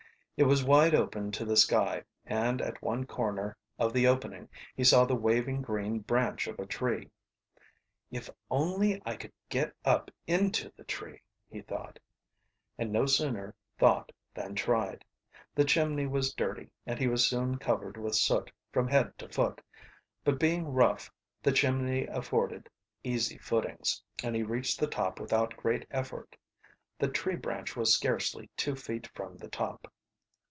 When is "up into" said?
9.85-10.73